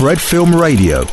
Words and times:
Fred 0.00 0.16
Film 0.16 0.58
Radio. 0.58 1.06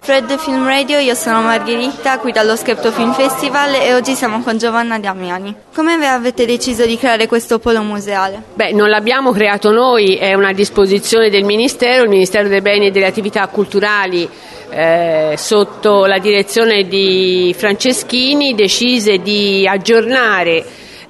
Fred 0.00 0.38
Film 0.38 0.64
Radio, 0.64 0.98
io 0.98 1.12
sono 1.12 1.42
Margherita, 1.42 2.16
qui 2.18 2.32
dallo 2.32 2.56
Skepto 2.56 2.90
Film 2.90 3.12
Festival 3.12 3.74
e 3.74 3.92
oggi 3.92 4.14
siamo 4.14 4.40
con 4.40 4.56
Giovanna 4.56 4.98
Damiani. 4.98 5.54
Come 5.74 6.02
avete 6.06 6.46
deciso 6.46 6.86
di 6.86 6.96
creare 6.96 7.26
questo 7.26 7.58
polo 7.58 7.82
museale? 7.82 8.42
Beh, 8.54 8.72
non 8.72 8.88
l'abbiamo 8.88 9.32
creato 9.32 9.70
noi, 9.70 10.16
è 10.16 10.32
una 10.32 10.54
disposizione 10.54 11.28
del 11.28 11.44
Ministero, 11.44 12.04
il 12.04 12.08
Ministero 12.08 12.48
dei 12.48 12.62
Beni 12.62 12.86
e 12.86 12.90
delle 12.90 13.04
Attività 13.04 13.46
Culturali 13.48 14.26
eh, 14.70 15.34
sotto 15.36 16.06
la 16.06 16.18
direzione 16.18 16.84
di 16.84 17.54
Franceschini 17.54 18.54
decise 18.54 19.18
di 19.18 19.68
aggiornare 19.68 20.64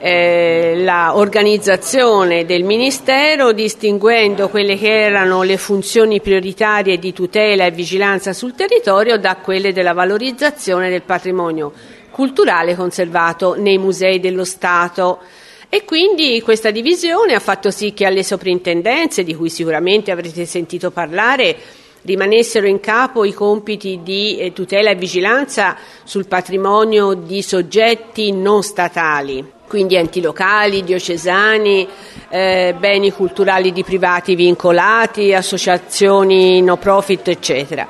eh, 0.05 0.83
l'organizzazione 0.83 2.45
del 2.45 2.65
Ministero 2.65 3.53
distinguendo 3.53 4.49
quelle 4.49 4.77
che 4.77 5.03
erano 5.03 5.45
le 5.45 5.57
funzioni 5.57 6.21
prioritarie 6.21 6.99
di 6.99 7.13
tutela 7.13 7.67
e 7.67 7.71
vigilanza 7.71 8.33
sul 8.33 8.57
territorio 8.57 9.17
da 9.17 9.37
quelle 9.37 9.73
della 9.73 9.93
valorizzazione 9.93 10.91
del 10.91 11.03
patrimonio 11.03 11.73
culturale 12.11 12.75
conservato 12.75 13.55
nei 13.55 13.79
musei 13.79 14.19
dello 14.19 14.43
Stato. 14.43 15.21
E 15.69 15.85
quindi 15.85 16.43
questa 16.43 16.73
divisione 16.73 17.35
ha 17.35 17.41
fatto 17.41 17.71
sì 17.71 17.93
che 17.93 18.05
alle 18.05 18.25
soprintendenze, 18.25 19.23
di 19.23 19.37
cui 19.37 19.51
sicuramente 19.51 20.11
avrete 20.11 20.47
sentito 20.47 20.91
parlare, 20.91 21.57
rimanessero 22.03 22.67
in 22.67 22.81
capo 22.81 23.25
i 23.25 23.33
compiti 23.33 24.01
di 24.03 24.37
eh, 24.37 24.53
tutela 24.53 24.91
e 24.91 24.97
vigilanza 24.97 25.77
sul 26.03 26.27
patrimonio 26.27 27.15
di 27.15 27.41
soggetti 27.41 28.33
non 28.33 28.65
statali 28.65 29.61
quindi 29.73 29.97
enti 29.97 30.21
locali, 30.21 30.85
diocesani, 30.85 31.89
eh, 32.29 32.75
beni 32.79 33.11
culturali 33.11 33.73
di 33.73 33.83
privati 33.83 34.35
vincolati, 34.35 35.33
associazioni 35.33 36.61
no 36.61 36.77
profit, 36.77 37.29
eccetera. 37.29 37.87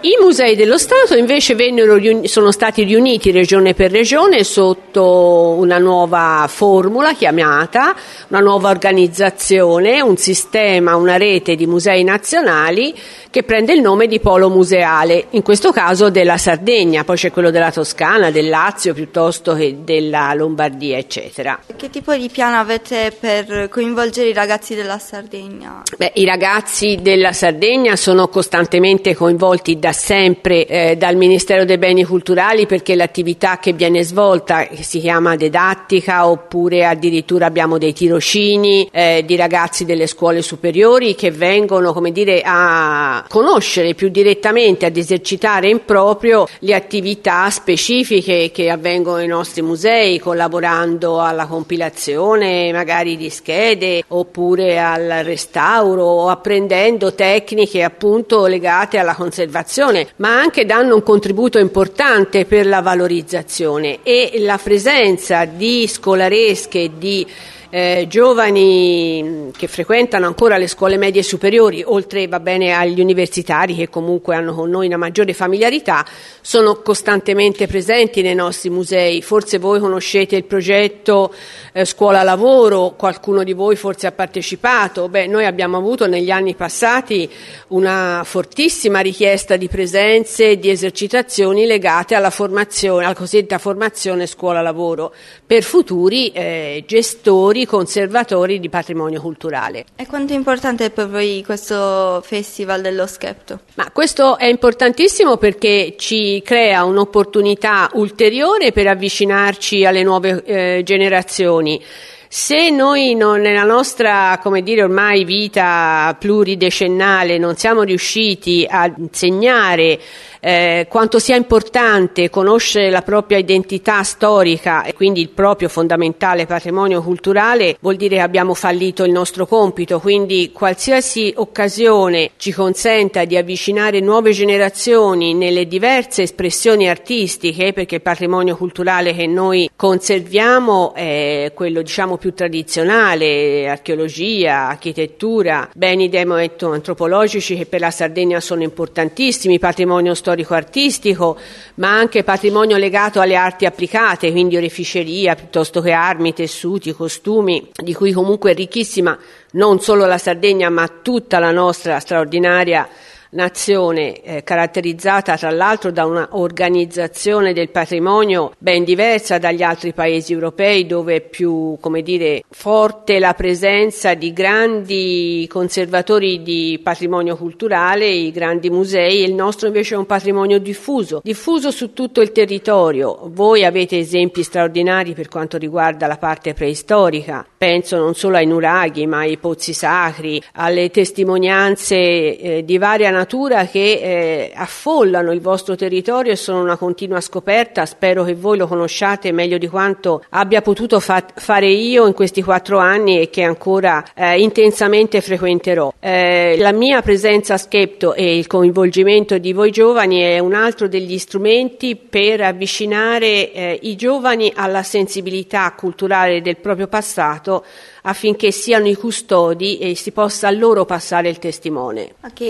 I 0.00 0.16
musei 0.22 0.54
dello 0.54 0.78
Stato 0.78 1.16
invece 1.16 1.56
vennero, 1.56 1.98
sono 2.28 2.52
stati 2.52 2.84
riuniti 2.84 3.32
regione 3.32 3.74
per 3.74 3.90
regione 3.90 4.44
sotto 4.44 5.56
una 5.58 5.78
nuova 5.78 6.46
formula 6.48 7.14
chiamata, 7.14 7.96
una 8.28 8.38
nuova 8.38 8.70
organizzazione, 8.70 10.00
un 10.00 10.16
sistema, 10.16 10.94
una 10.94 11.16
rete 11.16 11.56
di 11.56 11.66
musei 11.66 12.04
nazionali 12.04 12.94
che 13.30 13.42
prende 13.42 13.72
il 13.74 13.80
nome 13.80 14.06
di 14.06 14.20
polo 14.20 14.48
museale, 14.48 15.26
in 15.30 15.42
questo 15.42 15.72
caso 15.72 16.10
della 16.10 16.38
Sardegna, 16.38 17.04
poi 17.04 17.16
c'è 17.16 17.30
quello 17.30 17.50
della 17.50 17.70
Toscana, 17.70 18.30
del 18.30 18.48
Lazio 18.48 18.94
piuttosto 18.94 19.54
che 19.54 19.78
della 19.82 20.32
Lombardia, 20.32 20.96
eccetera. 20.96 21.58
Che 21.76 21.90
tipo 21.90 22.14
di 22.14 22.28
piano 22.30 22.56
avete 22.56 23.14
per 23.18 23.68
coinvolgere 23.68 24.28
i 24.28 24.32
ragazzi 24.32 24.74
della 24.74 24.98
Sardegna? 24.98 25.82
Beh, 25.96 26.12
I 26.14 26.24
ragazzi 26.24 27.00
della 27.02 27.32
Sardegna 27.32 27.96
sono 27.96 28.28
costantemente 28.28 29.14
coinvolti 29.14 29.78
da 29.78 29.87
sempre 29.92 30.66
eh, 30.66 30.96
dal 30.96 31.16
Ministero 31.16 31.64
dei 31.64 31.78
Beni 31.78 32.04
Culturali 32.04 32.66
perché 32.66 32.94
l'attività 32.94 33.58
che 33.58 33.72
viene 33.72 34.02
svolta 34.02 34.66
si 34.80 35.00
chiama 35.00 35.36
didattica 35.36 36.28
oppure 36.28 36.84
addirittura 36.84 37.46
abbiamo 37.46 37.78
dei 37.78 37.92
tirocini 37.92 38.88
eh, 38.90 39.22
di 39.26 39.36
ragazzi 39.36 39.84
delle 39.84 40.06
scuole 40.06 40.42
superiori 40.42 41.14
che 41.14 41.30
vengono 41.30 41.92
come 41.92 42.12
dire 42.12 42.42
a 42.44 43.24
conoscere 43.28 43.94
più 43.94 44.08
direttamente, 44.08 44.86
ad 44.86 44.96
esercitare 44.96 45.68
in 45.68 45.84
proprio 45.84 46.46
le 46.60 46.74
attività 46.74 47.48
specifiche 47.50 48.50
che 48.52 48.70
avvengono 48.70 49.18
nei 49.18 49.26
nostri 49.26 49.62
musei, 49.62 50.18
collaborando 50.18 51.20
alla 51.20 51.46
compilazione 51.46 52.72
magari 52.72 53.16
di 53.16 53.30
schede 53.30 54.02
oppure 54.08 54.78
al 54.78 55.20
restauro 55.22 56.04
o 56.04 56.28
apprendendo 56.28 57.14
tecniche 57.14 57.82
appunto 57.82 58.46
legate 58.46 58.98
alla 58.98 59.14
conservazione, 59.14 59.76
ma 60.16 60.40
anche 60.40 60.66
danno 60.66 60.94
un 60.94 61.02
contributo 61.02 61.58
importante 61.58 62.44
per 62.44 62.66
la 62.66 62.80
valorizzazione 62.80 64.00
e 64.02 64.32
la 64.38 64.58
presenza 64.62 65.44
di 65.44 65.86
scolaresche 65.86 66.90
di 66.98 67.26
eh, 67.70 68.06
giovani 68.08 69.50
che 69.56 69.66
frequentano 69.66 70.26
ancora 70.26 70.56
le 70.56 70.66
scuole 70.66 70.96
medie 70.96 71.22
superiori, 71.22 71.82
oltre 71.84 72.26
va 72.26 72.40
bene 72.40 72.72
agli 72.72 73.00
universitari 73.00 73.74
che 73.74 73.88
comunque 73.88 74.34
hanno 74.34 74.54
con 74.54 74.70
noi 74.70 74.86
una 74.86 74.96
maggiore 74.96 75.34
familiarità, 75.34 76.04
sono 76.40 76.80
costantemente 76.80 77.66
presenti 77.66 78.22
nei 78.22 78.34
nostri 78.34 78.70
musei. 78.70 79.20
Forse 79.22 79.58
voi 79.58 79.80
conoscete 79.80 80.36
il 80.36 80.44
progetto 80.44 81.32
eh, 81.72 81.84
Scuola 81.84 82.22
Lavoro, 82.22 82.94
qualcuno 82.96 83.44
di 83.44 83.52
voi 83.52 83.76
forse 83.76 84.06
ha 84.06 84.12
partecipato. 84.12 85.08
Beh, 85.08 85.26
noi 85.26 85.44
abbiamo 85.44 85.76
avuto 85.76 86.06
negli 86.06 86.30
anni 86.30 86.54
passati 86.54 87.28
una 87.68 88.22
fortissima 88.24 89.00
richiesta 89.00 89.56
di 89.56 89.68
presenze 89.68 90.50
e 90.50 90.58
di 90.58 90.70
esercitazioni 90.70 91.66
legate 91.66 92.14
alla 92.14 92.30
formazione, 92.30 93.04
alla 93.04 93.14
cosiddetta 93.14 93.58
formazione 93.58 94.26
Scuola 94.26 94.62
Lavoro 94.62 95.12
per 95.46 95.62
futuri 95.62 96.30
eh, 96.32 96.84
gestori 96.86 97.57
curatori, 97.64 97.66
conservatori 97.66 98.60
di 98.60 98.68
patrimonio 98.68 99.20
culturale. 99.20 99.84
E 99.96 100.06
quanto 100.06 100.32
è 100.32 100.36
importante 100.36 100.90
per 100.90 101.08
voi 101.08 101.42
questo 101.44 102.22
Festival 102.24 102.82
dello 102.82 103.06
Schepto? 103.06 103.60
Ma 103.74 103.90
questo 103.92 104.36
è 104.38 104.46
importantissimo 104.46 105.36
perché 105.36 105.94
ci 105.96 106.42
crea 106.44 106.84
un'opportunità 106.84 107.88
ulteriore 107.94 108.72
per 108.72 108.86
avvicinarci 108.86 109.84
alle 109.84 110.02
nuove 110.02 110.42
eh, 110.44 110.82
generazioni. 110.84 111.82
Se 112.30 112.68
noi 112.68 113.14
non, 113.14 113.40
nella 113.40 113.62
nostra, 113.62 114.38
come 114.42 114.62
dire, 114.62 114.82
ormai 114.82 115.24
vita 115.24 116.14
pluridecennale 116.20 117.38
non 117.38 117.56
siamo 117.56 117.82
riusciti 117.84 118.66
a 118.68 118.92
insegnare 118.94 119.98
eh, 120.40 120.86
quanto 120.88 121.18
sia 121.18 121.36
importante 121.36 122.30
conoscere 122.30 122.90
la 122.90 123.02
propria 123.02 123.38
identità 123.38 124.02
storica 124.02 124.84
e 124.84 124.94
quindi 124.94 125.20
il 125.20 125.30
proprio 125.30 125.68
fondamentale 125.68 126.46
patrimonio 126.46 127.02
culturale, 127.02 127.76
vuol 127.80 127.96
dire 127.96 128.16
che 128.16 128.22
abbiamo 128.22 128.54
fallito 128.54 129.04
il 129.04 129.12
nostro 129.12 129.46
compito, 129.46 130.00
quindi 130.00 130.50
qualsiasi 130.52 131.32
occasione 131.36 132.30
ci 132.36 132.52
consenta 132.52 133.24
di 133.24 133.36
avvicinare 133.36 134.00
nuove 134.00 134.32
generazioni 134.32 135.34
nelle 135.34 135.66
diverse 135.66 136.22
espressioni 136.22 136.88
artistiche, 136.88 137.72
perché 137.72 137.96
il 137.96 138.02
patrimonio 138.02 138.56
culturale 138.56 139.14
che 139.14 139.26
noi 139.26 139.68
conserviamo 139.74 140.94
è 140.94 141.52
quello 141.54 141.82
diciamo 141.82 142.16
più 142.16 142.32
tradizionale, 142.32 143.68
archeologia, 143.68 144.68
architettura, 144.68 145.68
beni 145.74 146.08
demo-antropologici 146.08 147.56
che 147.56 147.66
per 147.66 147.80
la 147.80 147.90
Sardegna 147.90 148.40
sono 148.40 148.62
importantissimi, 148.62 149.58
patrimonio 149.58 150.14
storico 150.14 150.27
storico-artistico, 150.28 151.38
ma 151.76 151.90
anche 151.90 152.22
patrimonio 152.22 152.76
legato 152.76 153.20
alle 153.20 153.36
arti 153.36 153.64
applicate, 153.64 154.30
quindi 154.30 154.56
oreficeria 154.56 155.34
piuttosto 155.34 155.80
che 155.80 155.92
armi, 155.92 156.34
tessuti, 156.34 156.92
costumi, 156.92 157.70
di 157.74 157.94
cui 157.94 158.12
comunque 158.12 158.50
è 158.50 158.54
ricchissima 158.54 159.16
non 159.52 159.80
solo 159.80 160.04
la 160.04 160.18
Sardegna, 160.18 160.68
ma 160.68 160.86
tutta 161.02 161.38
la 161.38 161.50
nostra 161.50 161.98
straordinaria 161.98 162.86
nazione 163.30 164.20
eh, 164.22 164.42
caratterizzata 164.42 165.36
tra 165.36 165.50
l'altro 165.50 165.90
da 165.90 166.06
un'organizzazione 166.06 167.52
del 167.52 167.70
patrimonio 167.70 168.52
ben 168.58 168.84
diversa 168.84 169.38
dagli 169.38 169.62
altri 169.62 169.92
paesi 169.92 170.32
europei 170.32 170.86
dove 170.86 171.16
è 171.16 171.20
più 171.20 171.76
come 171.80 172.02
dire, 172.02 172.42
forte 172.48 173.18
la 173.18 173.34
presenza 173.34 174.14
di 174.14 174.32
grandi 174.32 175.46
conservatori 175.48 176.42
di 176.42 176.80
patrimonio 176.82 177.36
culturale, 177.36 178.06
i 178.06 178.30
grandi 178.30 178.70
musei 178.70 179.22
il 179.22 179.34
nostro 179.34 179.66
invece 179.66 179.94
è 179.94 179.98
un 179.98 180.06
patrimonio 180.06 180.58
diffuso, 180.58 181.20
diffuso 181.22 181.70
su 181.70 181.92
tutto 181.92 182.20
il 182.20 182.32
territorio. 182.32 183.28
Voi 183.30 183.64
avete 183.64 183.98
esempi 183.98 184.42
straordinari 184.42 185.12
per 185.12 185.28
quanto 185.28 185.58
riguarda 185.58 186.06
la 186.06 186.16
parte 186.16 186.54
preistorica, 186.54 187.46
penso 187.56 187.98
non 187.98 188.14
solo 188.14 188.36
ai 188.36 188.46
nuraghi 188.46 189.06
ma 189.06 189.18
ai 189.18 189.36
pozzi 189.36 189.72
sacri, 189.72 190.40
alle 190.52 190.90
testimonianze 190.90 191.96
eh, 191.96 192.64
di 192.64 192.78
varia 192.78 193.10
natura 193.10 193.17
che 193.66 193.92
eh, 193.92 194.52
affollano 194.54 195.32
il 195.32 195.40
vostro 195.40 195.74
territorio 195.76 196.32
e 196.32 196.36
sono 196.36 196.60
una 196.60 196.76
continua 196.76 197.20
scoperta. 197.20 197.86
Spero 197.86 198.24
che 198.24 198.34
voi 198.34 198.58
lo 198.58 198.66
conosciate 198.66 199.32
meglio 199.32 199.58
di 199.58 199.68
quanto 199.68 200.24
abbia 200.30 200.62
potuto 200.62 201.00
fa- 201.00 201.24
fare 201.34 201.68
io 201.68 202.06
in 202.06 202.12
questi 202.12 202.42
quattro 202.42 202.78
anni 202.78 203.20
e 203.20 203.30
che 203.30 203.42
ancora 203.42 204.04
eh, 204.14 204.40
intensamente 204.40 205.20
frequenterò. 205.20 205.92
Eh, 206.00 206.56
la 206.58 206.72
mia 206.72 207.02
presenza 207.02 207.54
a 207.54 207.58
Schepto 207.58 208.14
e 208.14 208.36
il 208.36 208.46
coinvolgimento 208.46 209.38
di 209.38 209.52
voi 209.52 209.70
giovani 209.70 210.20
è 210.20 210.38
un 210.38 210.54
altro 210.54 210.88
degli 210.88 211.18
strumenti 211.18 211.96
per 211.96 212.40
avvicinare 212.40 213.52
eh, 213.52 213.78
i 213.82 213.96
giovani 213.96 214.52
alla 214.54 214.82
sensibilità 214.82 215.72
culturale 215.76 216.40
del 216.40 216.56
proprio 216.56 216.86
passato 216.88 217.64
affinché 218.02 218.50
siano 218.50 218.88
i 218.88 218.94
custodi 218.94 219.78
e 219.78 219.94
si 219.94 220.12
possa 220.12 220.48
a 220.48 220.50
loro 220.50 220.84
passare 220.84 221.28
il 221.28 221.38
testimone. 221.38 222.14
Ok, 222.22 222.40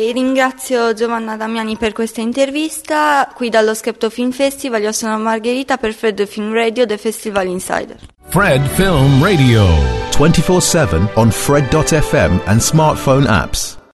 ringrazio 0.58 0.93
Giovanna 0.93 1.37
Damiani 1.37 1.76
per 1.76 1.93
questa 1.93 2.20
intervista. 2.20 3.31
Qui 3.32 3.49
dallo 3.49 3.75
Skepto 3.75 4.10
Film 4.10 4.32
Festival 4.32 4.82
io 4.82 4.93
sono 4.93 5.16
Margherita 5.16 5.76
per 5.76 5.94
Fred 5.94 6.26
Film 6.26 6.52
Radio, 6.52 6.84
The 6.84 6.99
Festival 6.99 7.46
Insider. 7.46 7.96
Fred 8.28 8.66
Film 8.66 9.22
Radio 9.22 9.64
24/7 10.10 11.10
on 11.14 11.31
fred.fm 11.31 12.40
and 12.46 12.60
smartphone 12.60 13.26
apps. 13.26 13.77